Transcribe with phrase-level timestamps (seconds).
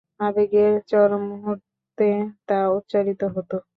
[0.19, 2.07] আবেগের চরম মুহূর্তে
[2.47, 3.51] তা উচ্চারিত হত।